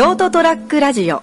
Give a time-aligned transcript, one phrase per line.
[0.00, 1.16] ショートトラックラジオ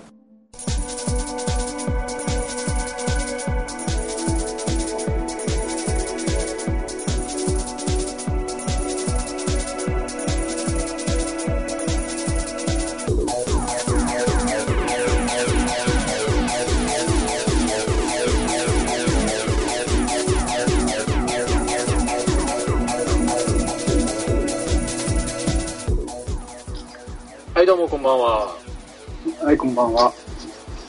[27.55, 28.66] はい、どうもこんばんは。
[29.35, 30.11] はい、こんばんは。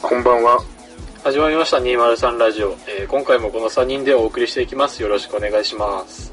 [0.00, 0.58] こんばんは。
[1.24, 5.02] 始まりました203ラジオ、えー今回もこの3人でお送りしていきます。
[5.02, 6.32] よろしくお願いします。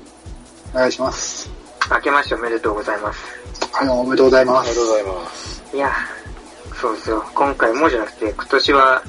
[0.73, 1.49] お願いします。
[1.90, 3.20] 明けましておめでとうございます。
[3.72, 4.70] はい、おめでとうございあます。
[4.70, 5.63] りがとうございます。
[5.76, 5.91] いや、
[6.80, 7.23] そうですよ。
[7.34, 9.04] 今回もじゃなくて、今年は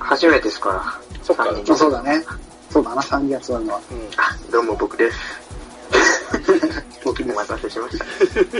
[0.00, 0.82] 初めてですから。
[1.22, 2.24] そっか三人あそうだね。
[2.70, 3.80] そうだな、3月はのは。
[3.90, 3.98] うん。
[4.16, 5.18] あ、どうも僕です。
[7.70, 7.98] しまし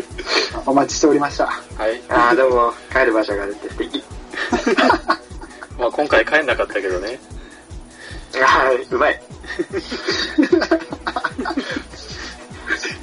[0.66, 1.46] お待ちしておりました。
[1.46, 2.00] はい。
[2.02, 2.30] た。
[2.30, 2.72] あー、どうも。
[2.92, 4.04] 帰る場所があるって素敵。
[5.78, 7.20] まあ今回帰んなかったけどね。
[8.40, 9.20] はい、うまい。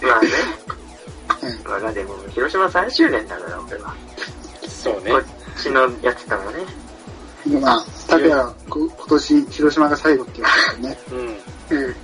[0.02, 0.30] まあね。
[1.42, 1.82] うん。
[1.84, 3.94] まあでも、広島3周年だから、俺は。
[4.68, 5.18] そうねこ。
[5.18, 5.24] っ
[5.62, 6.60] ちのやつかもね。
[7.46, 10.98] でまあ、たくや、こ今年、広島が最後って言われたね。
[11.12, 11.18] うん。
[11.78, 11.96] うん。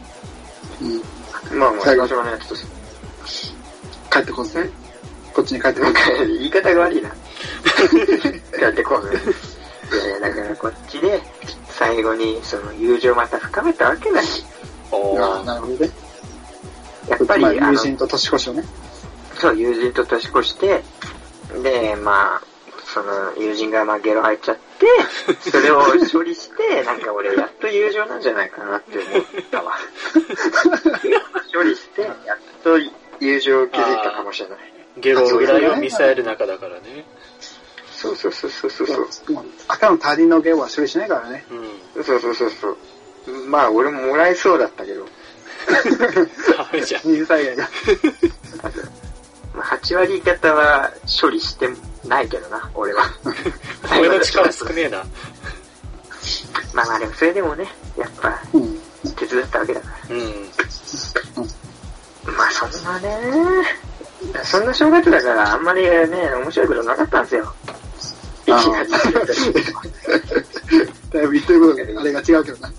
[1.52, 1.60] うん。
[1.60, 2.56] まあまあ、のやつと
[4.14, 4.70] 帰ってこずね。
[5.34, 5.94] こっちに帰ってこず。
[5.94, 7.10] か言い方が悪いな。
[8.62, 9.20] やってこうぜ。
[9.92, 11.22] いやいや、だからこっちで、
[11.70, 14.46] 最後にその友情また深めたわけだし。
[14.92, 15.44] おああ、ー。
[15.46, 15.90] なるほどね。
[17.10, 18.64] やっぱり、友人と年越しをね。
[19.36, 20.84] そう、友人と年越して、
[21.64, 22.42] で、まあ、
[22.94, 29.74] その、友人がまあゲロ入っちゃって、それを処理して、 なんか俺、やっと友情なんじゃないかなって思ったわ。
[31.54, 32.16] 処理して、やっ
[32.64, 32.78] と
[33.20, 33.82] 友情を築
[34.34, 34.58] もしれない。
[34.98, 37.06] ゲロぐらいをミサイル中だからね。
[37.92, 39.08] そうそうそうそうそうそう。
[39.68, 41.46] 赤の他人の芸は処理しないからね。
[41.96, 42.04] うん。
[42.04, 42.78] そうそうそうそう。
[43.48, 45.06] まあ、俺ももらえそうだったけど、
[46.58, 47.02] ダメじゃん。
[47.04, 47.70] 水災害が。
[49.56, 50.92] まあ、8割方は
[51.22, 51.70] 処理して
[52.06, 53.04] ないけどな、俺は。
[53.88, 55.06] 声の力少ねえな。
[56.74, 57.68] まあまあでもそれでもね、
[57.98, 58.78] やっぱうん。
[59.16, 60.20] 手伝ったわけだかうん。
[62.28, 62.34] ら。
[62.38, 63.22] まあそんなね、
[64.54, 65.90] そんな正月だからあんまりね、
[66.36, 67.52] 面白いことなかったんですよ。
[68.46, 68.92] 1あ月
[71.12, 72.72] だいぶ言ってることが、あれが違うけどな。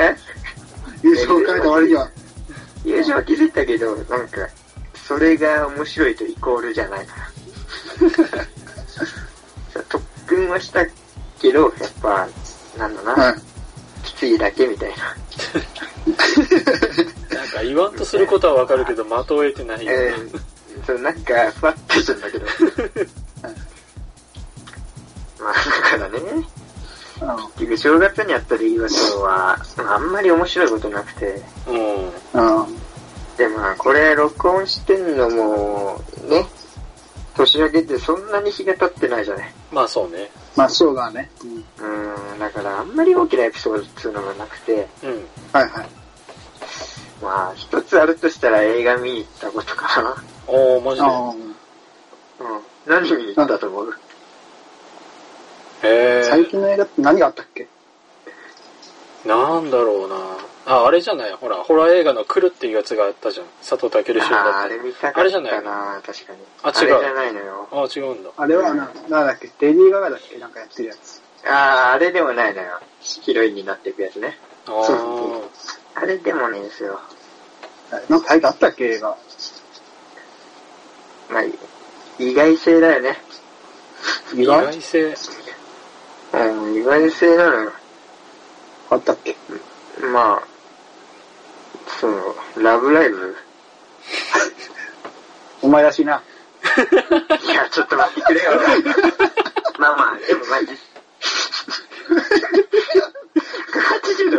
[0.00, 0.16] え？
[1.04, 2.10] 優勝を変えた割には。
[2.84, 4.48] 友情は気づいたけど、なんか、
[4.94, 7.28] それが面白いとイコールじゃないから。
[9.74, 10.84] そ う特訓はした
[11.40, 11.72] けど、やっ
[12.02, 12.26] ぱ、
[12.76, 13.34] なんだな、はい。
[14.02, 14.96] きついだけみたいな。
[17.38, 20.16] なんか言わんとすることはわかるけど、的を得てないよえな。
[20.16, 20.40] ー、
[20.86, 22.46] そう、なんか、ふわっとしたんだけど。
[25.42, 25.60] まあ、だ
[25.90, 26.46] からね、
[27.20, 32.12] あ結局正月にやった出来事は、あんまり面白いことなくて、うん。
[32.34, 32.66] あ。
[33.36, 36.46] でまあ、これ録音してんのも、ね、
[37.34, 39.54] 年明けってそんなに日が経ってないじゃない。
[39.70, 40.30] まあそうね。
[40.56, 41.30] まあ、そうだね。
[41.42, 41.56] うん。
[41.56, 45.26] うーん、だからあんまり大きなエピソードっていうのがなくて、うん。
[45.52, 45.88] はいはい。
[47.22, 50.22] まあ、一つあるとしたら映画見に行ったことかな。
[50.56, 51.06] おー、マジで。
[51.06, 51.30] ああ。
[51.30, 51.36] うん。
[52.86, 53.94] 何見に行ったと思う？
[55.82, 57.68] へ最近の映画って何があったっけ？
[59.24, 59.28] ー。
[59.28, 60.16] なんだろうな。
[60.68, 63.46] あ、あれじゃないほら、ホラー映画の来るっていうやつがあったじゃん。
[63.60, 66.38] 佐藤健主演ああ、だっあれ見たかっあれじゃないたな確かに。
[66.62, 67.68] あ違うあれじゃないのよ。
[67.70, 67.82] た。
[67.82, 68.30] あ、違うんだ。
[68.36, 69.50] あれはな、なんだっけ？
[69.66, 70.38] レディー・ガガだっけ？
[70.38, 71.20] なんかやってるやつ。
[71.46, 72.80] ああ、あれでもないのよ。
[73.00, 74.38] ヒロインになっていくやつね。
[74.66, 75.42] あそうー。
[75.94, 77.00] あれでもねえんですよ。
[78.08, 78.84] なんかタイトルあったっけ？
[78.86, 79.16] 映画。
[81.30, 81.42] まあ、
[82.18, 83.18] 意外性だよね。
[84.34, 85.14] 意外性？
[86.32, 87.72] うん、意外性なのよ。
[88.90, 89.36] あったっけ？
[90.12, 90.46] まあ、
[92.00, 93.36] その、ラブライブ？
[95.62, 96.22] お前らしいな。
[97.42, 98.52] いや、ちょっと待ってくれよ。
[99.78, 100.66] まあまあ、でもマジ。
[103.36, 104.35] 80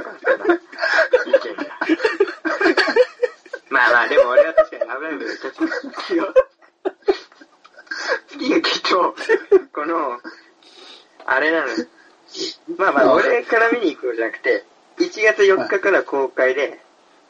[14.18, 14.66] じゃなくて、
[14.98, 16.80] 1月4日から公開で、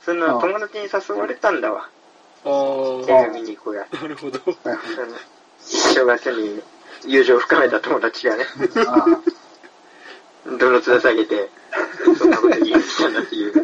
[0.06, 1.90] その友達に誘われたんだわ。
[2.46, 3.06] あ映ー。
[3.08, 3.86] 画見に行こうや。
[3.92, 4.40] なるほど。
[5.60, 6.62] 正月に
[7.06, 8.46] 友情を深めた友達がね、
[8.88, 9.06] あ
[10.46, 11.50] どの面下げて、
[12.18, 13.64] そんなこと言い出したんだっていう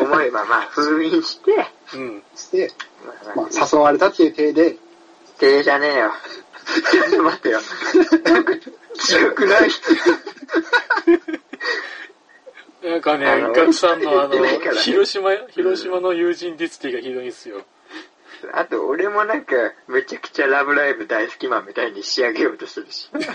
[0.00, 1.50] 思えば、まあ、封印して、
[1.94, 2.22] うん。
[2.34, 2.72] して、
[3.04, 4.76] まあ、まあ、誘われたっていう体で、
[5.38, 6.12] 手じゃねえよ。
[6.90, 7.60] ちょっと待ってよ。
[8.24, 9.70] なんか、違くない
[13.02, 14.46] かねあの、ガクさんのあの
[14.76, 17.62] 広島、広島の友人ディスりがひどいんですよ。
[18.54, 19.54] あと、俺もなんか、
[19.88, 23.10] めちゃくちゃラブライブ大好きマンみたいに仕上げようとしてるし。
[23.12, 23.28] うん、好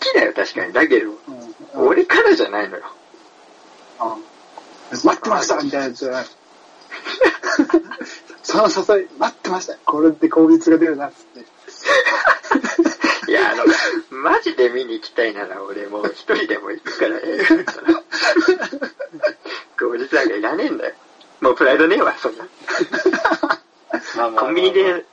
[0.00, 0.72] きだよ、確かに。
[0.72, 1.16] だけど、うん
[1.72, 2.82] 俺からじゃないのよ。
[4.00, 4.30] うん
[5.04, 6.24] 待ってましたみたいなやつじゃない。
[8.42, 8.70] その誘
[9.04, 9.76] い、待ってました。
[9.84, 11.44] これで効率が出るな、っつって。
[14.10, 18.02] マジで見に行きたいなら俺もう一人でも行くから映画だったら。
[19.78, 20.94] 後日なんかいらねえんだよ。
[21.40, 22.46] もうプライドねえわ、そんな。
[24.38, 25.04] コンビニで、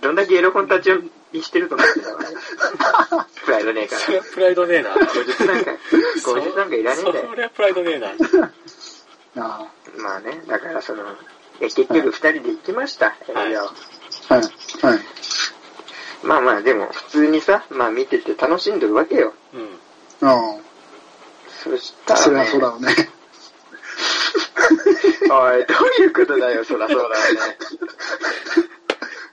[0.00, 3.26] どんだけエロ本立ち読みしてると思ってたわ。
[3.44, 4.90] プライドねえかそれはプライドねえな。
[4.90, 4.94] ら。
[4.94, 5.72] 後日なんか、
[6.24, 7.34] 後日なんかいらねえんだよそ。
[7.34, 8.08] れはプライドねえな。
[9.36, 9.66] あ
[9.98, 11.04] まあね、だからその、
[11.60, 13.54] 結局二人で行きました、映画はい。
[13.54, 15.00] はい。
[16.24, 19.34] まあまあ、でも普通にさ、まあ見てて楽しんでるわけよ。
[19.52, 19.60] うん。
[19.60, 20.62] うん。
[21.62, 23.10] そしたら、ね、それはそうだろうね。
[25.30, 27.56] おい、どういうことだよ、そらそうだよね。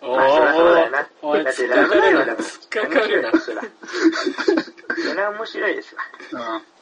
[0.02, 1.00] おまあ、そらそうだよな。
[1.00, 1.68] ー、おい、だって。
[1.68, 2.36] ラブライブだもん。
[2.38, 3.32] 突っかかるな。
[3.40, 3.62] そら。
[5.10, 6.02] それは面白いですわ。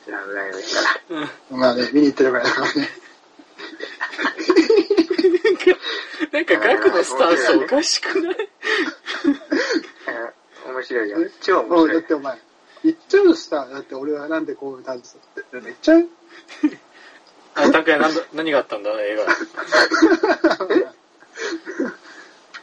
[0.08, 1.18] ラブライブですから。
[1.18, 1.30] うん。
[1.52, 1.60] うん。
[1.60, 2.90] まあね、見に行ってるからだからね。
[6.32, 8.49] なんか、ガクのスタンスおかしくない？
[10.90, 11.18] うん面白いよ。
[11.42, 11.94] 超もう面白い。
[11.94, 12.38] だってお前、
[12.84, 15.62] 言っちゃうとしただって俺はなんでこういうタンスって。
[15.62, 16.08] 言っちゃう
[17.56, 19.26] あ、拓也、何があったんだ、映画。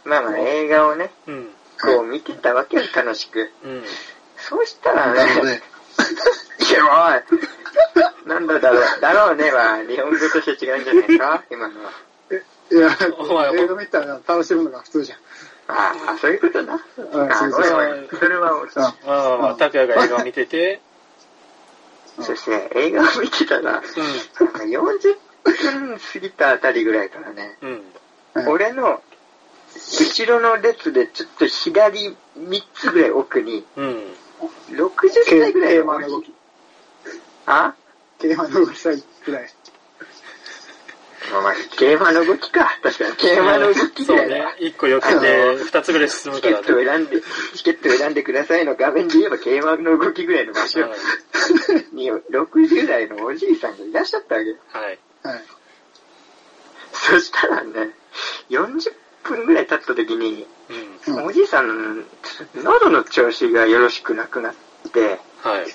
[0.05, 1.51] まあまあ、映画をね、うん。
[1.83, 3.51] こう見てたわけよ、楽しく。
[3.65, 3.85] うん。
[4.37, 5.63] そうしたらね、なので、
[6.71, 7.23] いや、おい、
[8.29, 11.91] なんだだろう、だろうねは、日本語として違うんじゃないか今のは。
[12.71, 12.89] いや、
[13.19, 15.19] お前映画見たら楽しむのが普通じゃん。
[15.69, 16.81] ああ、そういうことな。
[16.97, 17.33] うん。
[17.33, 18.09] あ、そうそうごめんごめん。
[18.09, 18.69] それは、うん。
[18.69, 20.81] まあまあまあ、拓也が映画を見てて、
[22.21, 23.85] そして映画を見てたら、なんか
[24.63, 27.59] 40分過ぎたあたりぐらいからね、
[28.49, 29.03] 俺の
[29.75, 34.15] 後ろの列でちょっと左3つぐらい奥に、うん。
[34.71, 34.91] 60
[35.25, 36.23] 歳ぐらい競の。
[37.47, 37.75] あ？
[38.19, 38.91] 競馬の動きさ
[39.25, 39.49] ぐらい。
[41.37, 42.79] まあまあ、競馬の動きか。
[42.83, 44.45] 確かに、競馬の動きそうね。
[44.59, 46.75] 一個避けて、二つぐらい進むからチケッ。
[46.75, 47.23] トを選んで、
[47.55, 50.81] チケットを選んでくださいの画面で言えば競馬の動きぐらいの場所
[51.93, 54.79] に60代のおじいさんがいらっしゃったわけ。
[54.79, 54.99] はい。
[55.23, 55.45] はい。
[56.93, 57.91] そしたらね、
[58.51, 58.93] 40
[59.25, 60.47] 分ぐらい経った時に、
[61.07, 61.25] うん。
[61.27, 62.05] おじいさん、
[62.55, 64.55] 喉の調子がよろしくなくなっ
[64.93, 65.67] て、はい。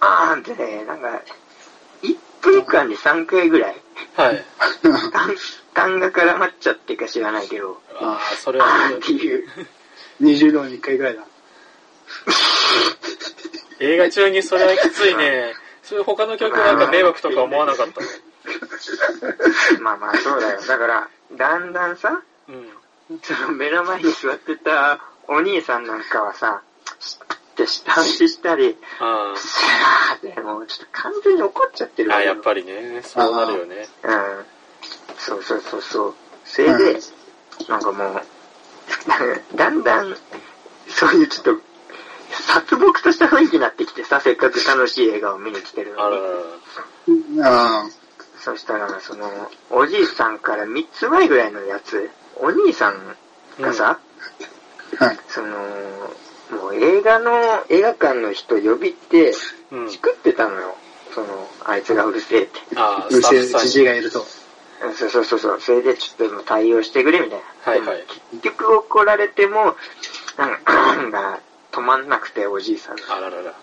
[0.00, 1.22] あーあーってね、なんか、
[2.02, 3.76] 1分間に3回ぐらい、
[4.16, 4.44] はい。
[5.12, 5.36] 痰
[5.74, 9.48] 痰が絡まっちゃってか知らないけど、ああ、それあはーっていう、
[10.20, 11.22] 20度に1回ぐらいだ。
[13.80, 15.54] 映画中にそれはきついね。
[15.82, 18.06] そういう他の曲なんか迷惑とか思わなかったの
[19.80, 20.60] まあまあそうだよ。
[20.60, 22.68] だから、だんだんさ、うん。
[23.22, 26.62] その目の前に座ってたお兄さんなんかはさ、
[27.64, 29.60] って下打ちしたり、あス
[30.22, 32.22] ラーってもうちょっと完全に怒っちゃってるあ。
[32.22, 33.88] やっぱりね、そうなるよね。
[34.04, 34.44] うん。
[35.18, 36.14] そうそうそうそう。
[36.44, 37.00] それで、
[37.68, 40.16] なんかもう、だんだん、
[40.88, 41.60] そういうちょっと、
[42.30, 47.38] 殺戮とした雰囲気になってきてさ、せっかく楽しい映画を見に来てるのに。
[47.38, 47.86] らああ。
[48.40, 49.28] そしたら、その、
[49.70, 53.16] おじいさんから3つ前ぐらいのやつ、お兄さん
[53.60, 53.98] がさ、
[54.98, 55.18] はい。
[55.28, 55.56] その、
[56.50, 59.32] もう映画の、映画館の人呼びって、
[59.70, 59.88] うん。
[59.88, 60.76] チクってたのよ。
[61.14, 62.60] その、あいつがうるせえって。
[62.76, 63.68] ああ、うるせえじ。
[63.68, 64.20] じいがいると。
[64.20, 64.26] うん
[64.94, 65.60] そうそうそうそう。
[65.60, 67.72] それでちょっともう対応してくれみたいな。
[67.72, 69.74] はいはいでも結局怒られても、
[70.36, 71.40] なんか、 が
[71.72, 73.16] 止まんなくて、おじいさんが。
[73.16, 73.54] あららら。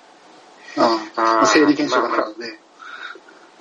[0.77, 0.99] あ
[1.41, 1.45] あ。
[1.45, 2.59] 生理現象だからね。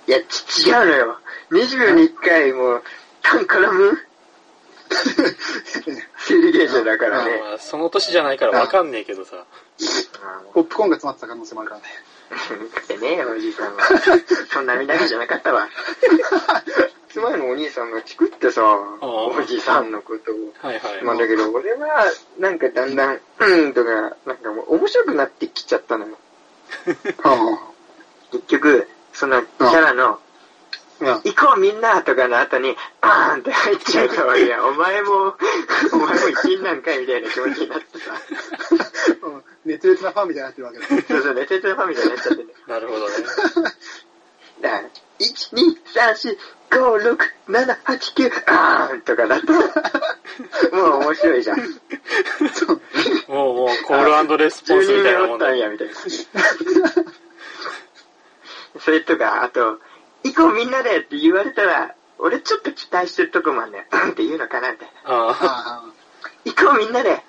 [0.09, 1.19] いや、ち違うのよ。
[1.53, 2.83] 20に1回もう、
[3.23, 3.99] タン絡む
[6.27, 7.41] 生理現象だからね。
[7.41, 9.37] まあ、その年じゃないからわかんねえけどさ。
[9.37, 11.87] あポップコーンが詰まってた可能性もあるからね。
[12.89, 13.83] ーねえよ、おじいさんは。
[14.51, 15.69] そんな見だけじゃなかったわ。
[17.11, 18.63] 妻のお兄さんがチクってさ、
[19.01, 20.53] おじさんのことを。
[20.61, 21.03] はいはい。
[21.05, 26.17] まあだけど、俺は、なんかだんだん、うんとか、なんかもう面白くなってきちゃったのよ。
[27.23, 27.59] あ
[28.33, 30.19] 結局、そのキャラの、
[31.01, 35.35] 行こうみんなとかの後に、バーンって入っちゃうから、いや、お前も、
[35.93, 38.13] お前も一員なんかいみたいな気持ちになってさ。
[39.23, 40.87] う ん熱烈なファンみたいになってるわけだ。
[40.87, 42.55] そうそう、寝ててファミリーになっちゃってて。
[42.69, 43.15] なるほどね。
[44.61, 44.83] だから、
[45.19, 46.39] 1、2、3、4、
[46.71, 49.53] 5、6、7、8、9、あーんとかだと、
[50.73, 51.61] もう面白いじゃん。
[53.29, 55.95] もうもうコールレスポンスみたいなもんだ10人目おったんや、みたいな。
[58.81, 59.81] それとか、あと、
[60.25, 63.83] 行こうみんなでって言われたら、俺ちょっと期待してるとこもあんねん。
[63.93, 65.11] うんって言うのかなみたいな。
[65.11, 65.85] ああ
[66.45, 67.23] 行こうみんなで。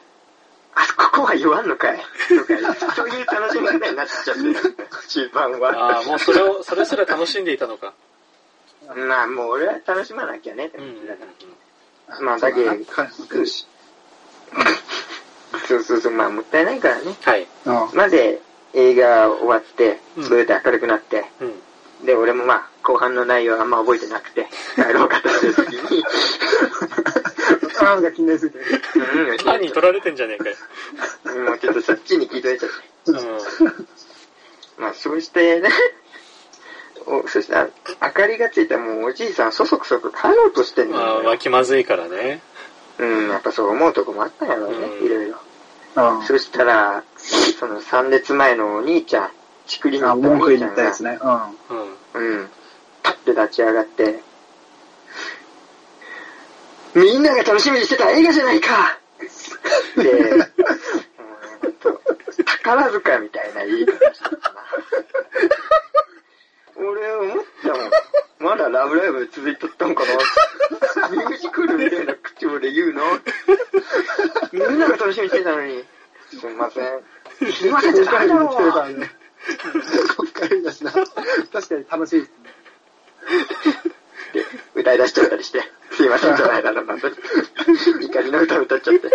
[0.78, 4.56] あ、ここは言わんのかいとか、そういう楽しみ方になっちゃってる。
[5.08, 6.00] 中盤あ、あは。
[6.00, 7.94] あ、もうそれを、それすら楽しんでいたのか。
[8.94, 11.26] まあ、もう俺は楽しまなきゃねうんだか
[12.10, 12.18] ら。
[12.18, 12.22] あ。
[12.22, 12.84] まあだけどそう。
[15.68, 17.16] そうそうそう、まあもったいないからね。
[17.24, 17.48] はい。
[17.66, 17.90] うん。
[17.94, 18.42] まず
[18.74, 22.06] 映画終わって、うんブーって明るくなって、うん。
[22.06, 26.04] で、俺もまあ、後半の内容あんま覚えてなくて、帰ろうかとしてる時に、
[27.82, 28.60] なんか気になりすぎて。
[28.60, 30.56] うん、うん、単に取られてんじゃねえかよ。
[31.46, 33.12] もうちょっとそっちに聞いといちゃって。
[33.12, 33.88] うん。
[34.78, 35.70] まあ、そうしてね、
[37.08, 37.70] おそしたら、
[38.02, 41.30] 明かりがついたもうおじいさん、そそくそく帰ろうとしてんのまあ、よ。
[41.30, 42.42] わきまずいからね。
[42.98, 45.38] うん、やっぱそう思うとこもあったんやろうね、うんいろいろ。
[46.18, 46.26] うん。
[46.26, 47.04] そしたら、
[47.60, 49.30] その3列前のお兄ちゃん、
[49.68, 51.20] 竹林にあ、行った文句言お兄ちゃんが、ったやつね。
[52.16, 52.22] うん。
[52.22, 52.50] うん。
[53.06, 54.20] うん、パッて立ち上がって、
[56.96, 58.98] みんなが楽しみにしてた映画じゃないか
[59.98, 60.40] で、うん
[61.62, 62.02] ほんと
[62.46, 64.62] 宝塚みたいな言い方したかな。
[66.78, 67.92] 俺思ったもん。
[68.40, 73.02] まだラブライブ続いとったんかなミュージカルみたいな口調で言うの
[74.52, 75.84] みんなが楽しみにしてたのに。
[76.30, 77.02] すんません。
[77.54, 79.10] すいませんじゃないだろ来てるからね。
[80.18, 80.92] 今回だしな。
[80.92, 81.06] 確
[81.70, 82.36] かに楽しいですね。
[84.76, 87.08] 歌い出しちゃったりして、すいませんじゃないだろうなと。
[87.08, 89.10] 怒りの歌歌っちゃって。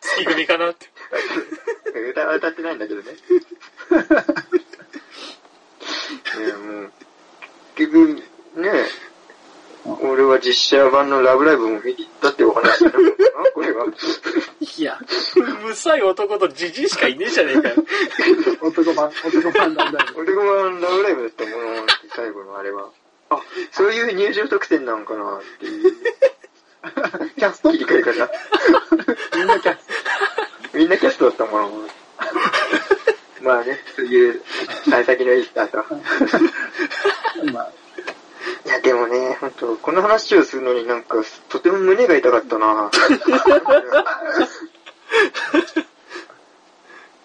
[0.00, 0.88] 月組かなって。
[2.10, 3.12] 歌は歌ってないんだけどね。
[6.38, 6.92] いや、もう、
[7.76, 8.22] 結局、ね
[10.02, 13.86] 俺は実写版のラブライブも見に行ったってお話なのかなこれは。
[14.78, 14.98] いや、
[15.62, 17.76] むさい男とじじいしかいねえじゃねえかよ。
[18.62, 20.06] 男版、男版なんだよ。
[20.16, 22.90] 俺がラブライブだったものって最後のあれは。
[23.30, 23.40] あ、
[23.70, 25.92] そういう入場特典なのかなっていう
[27.36, 28.30] キャスト切り替え方。
[29.36, 29.88] みんなキャス
[30.74, 31.70] みんなキャストだったもの。
[33.42, 34.42] まあね、そういう、
[34.88, 35.78] 幸先のいいスタート。
[35.78, 35.84] ト。
[37.44, 37.85] 今、い
[38.76, 42.90] や、でもね、本当この話をするのになんか、とても胸が痛かったな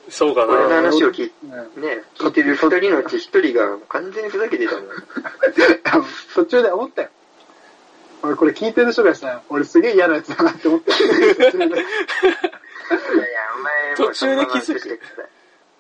[0.10, 0.76] そうか俺のな。
[0.78, 4.84] 話を聞いねね、聞いてる二人のうち一人が完全にふざけてたもん。
[4.84, 4.88] い
[6.36, 7.10] 途中で思ったよ。
[8.24, 10.92] 俺これ聞いてる人がさ、俺すげえ嫌なやつだなって思って。
[10.94, 11.16] やいや、
[13.56, 15.00] お前も途中で気づく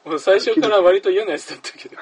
[0.06, 1.98] もう最初から割と嫌なやつだったけど。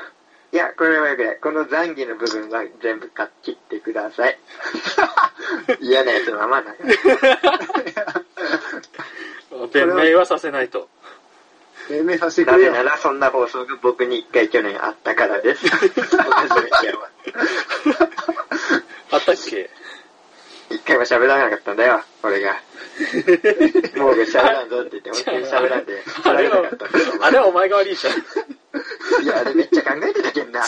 [0.51, 1.37] いや、これはよくない。
[1.37, 3.11] この懺悔の部分は全部
[3.43, 4.39] 切ってください。
[5.79, 8.23] 嫌なやつのままだから。
[9.71, 10.89] 弁明はさせないと。
[11.89, 12.71] 命名させてくなれよ。
[12.71, 15.65] ぜならそんな放送が僕に一回去年あったからです。
[19.11, 19.69] あったっけ？
[20.71, 22.53] 一回も喋らなかったんだよ、俺が。
[23.97, 26.79] もう喋らんぞって言って、本当に喋らんで、あれは喋らなかっ
[27.19, 28.13] たあれはお前が悪いじゃん。
[29.21, 30.59] いや、あれめっちゃ考えてたけんな。
[30.59, 30.63] い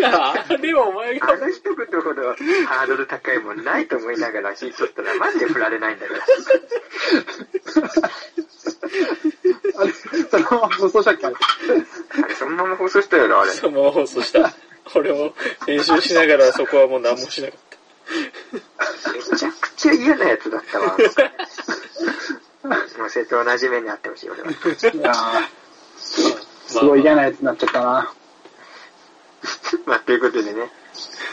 [0.00, 2.22] や、あれはお前があの一言ほど
[2.66, 6.20] ハードル高いもんないと思いながら聞いとったらマジで振られないんだから。
[9.80, 11.26] あれ、そのまま放送したっけ？
[11.26, 11.36] あれ
[12.34, 13.52] そのまま放送したよな、あれ。
[13.52, 14.52] そのまま放送した。
[14.94, 15.34] 俺も
[15.66, 17.60] 編集しながらそこはもう何もしなかっ
[18.52, 20.96] めちゃくちゃ嫌なやつだったわ。
[22.98, 24.48] もう瀬戸同じ目にあってほしい、俺は。
[26.68, 28.12] すごい嫌なやつになっちゃったな。
[29.86, 30.70] まあ、ということでね、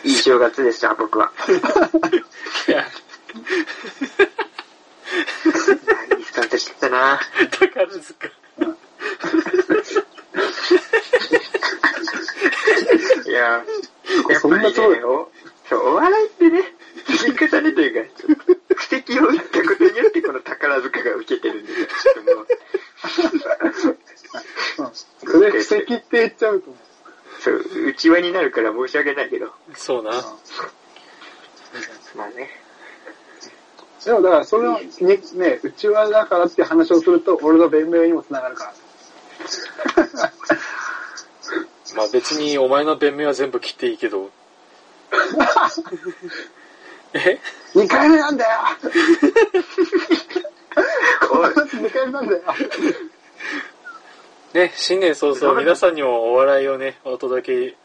[0.04, 1.32] いい正月でした、僕は。
[2.68, 2.86] いや、い
[6.22, 7.20] いスタートしてたな。
[7.52, 8.28] 宝塚。
[13.26, 13.58] いや、や
[14.38, 15.30] っそぱりねんなすごい、お
[15.68, 16.62] そう、お笑いってね、
[17.08, 18.44] 積み重ねというか、ちょっと
[18.76, 22.48] 布石を打ったことによってこの宝塚が受けてるんで、ちょっともう、
[24.78, 24.92] うん。
[25.66, 26.78] それ布石って言っちゃうと思う。
[27.42, 30.12] そう、内輪になるから申し訳ないけど、そうな。
[32.16, 32.50] まあね。
[34.06, 34.88] でもだから、それをね、
[35.34, 38.74] ね、うちわだからって話をすると、俺の弁明にもつながるから。
[41.96, 44.30] まあ別にお前の弁明は全部切っていいけど。
[47.14, 47.40] え
[47.74, 48.60] ？2回目なんだよ
[51.32, 52.42] おい、!2 回目なんだよ
[54.56, 57.76] ね、新年早々 皆さんにもお笑いをね、お届け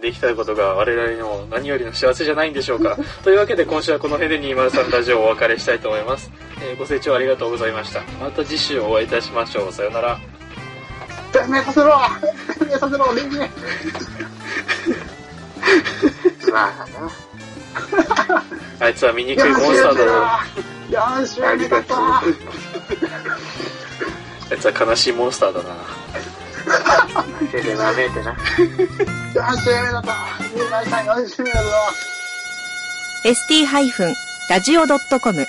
[0.00, 2.96] できたことが我々の何よりの幸せじゃないんでしょうか。
[3.24, 6.30] というわけで今週はこの辺で203ラジオをお別れしたいと思います。
[6.62, 8.02] えーご清聴ありがとうございました。
[8.20, 9.72] また次週お会いいたしましょう。
[9.72, 10.20] さよなら。
[11.64, 11.90] させろ
[12.78, 13.12] させろ
[16.52, 16.86] まあ
[18.80, 18.86] な。
[18.86, 20.12] あいつは醜いモンスターだろ。
[20.24, 20.46] あ
[20.90, 21.98] 4週ありがとう。
[24.56, 25.74] 目だったいつは悲しいモンスターだな。
[27.50, 28.32] 手で舐めてな。
[28.32, 28.36] 4
[29.58, 30.14] 週目だった
[30.54, 31.68] 皆さん4週目だぞ
[33.24, 35.46] ST-radio.com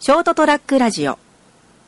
[0.00, 1.18] ショートトラックラジオ